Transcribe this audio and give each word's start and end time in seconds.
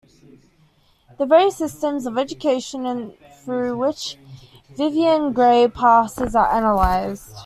The 1.19 1.27
various 1.27 1.57
systems 1.57 2.07
of 2.07 2.17
education 2.17 3.13
through 3.43 3.77
which 3.77 4.17
Vivian 4.73 5.31
Grey 5.31 5.67
passes 5.67 6.33
are 6.35 6.51
analysed. 6.51 7.35